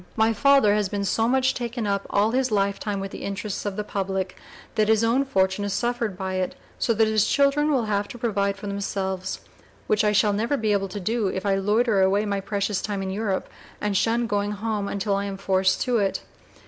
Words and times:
My 0.15 0.33
father 0.33 0.73
has 0.73 0.89
been 0.89 1.05
so 1.05 1.27
much 1.27 1.53
taken 1.53 1.85
up 1.85 2.07
all 2.09 2.31
his 2.31 2.49
lifetime 2.49 2.99
with 2.99 3.11
the 3.11 3.21
interests 3.21 3.67
of 3.67 3.75
the 3.75 3.83
public, 3.83 4.35
that 4.73 4.87
his 4.87 5.03
own 5.03 5.23
fortune 5.25 5.61
has 5.63 5.73
suffered 5.73 6.17
by 6.17 6.37
it: 6.37 6.55
so 6.79 6.91
that 6.95 7.05
his 7.05 7.27
children 7.27 7.69
will 7.69 7.85
have 7.85 8.07
to 8.07 8.17
provide 8.17 8.57
for 8.57 8.65
themselves, 8.65 9.41
which 9.85 10.03
I 10.03 10.11
shall 10.11 10.33
never 10.33 10.57
be 10.57 10.71
able 10.71 10.87
to 10.89 10.99
do 10.99 11.27
if 11.27 11.45
I 11.45 11.53
loiter 11.53 12.01
away 12.01 12.25
my 12.25 12.41
precious 12.41 12.81
time 12.81 13.03
in 13.03 13.11
Europe 13.11 13.47
and 13.79 13.95
shun 13.95 14.25
going 14.25 14.53
home 14.53 14.87
until 14.87 15.15
I 15.15 15.25
am 15.25 15.37
forced 15.37 15.83
to 15.83 15.99
it. 15.99 16.23